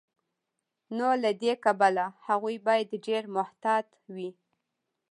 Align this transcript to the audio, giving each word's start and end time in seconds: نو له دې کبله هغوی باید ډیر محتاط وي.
نو 0.97 1.07
له 1.23 1.31
دې 1.41 1.53
کبله 1.65 2.05
هغوی 2.27 2.57
باید 2.67 2.89
ډیر 3.05 3.23
محتاط 3.37 3.87
وي. 4.13 4.29